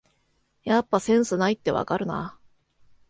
[0.63, 2.35] やっぱセンスないってわかるな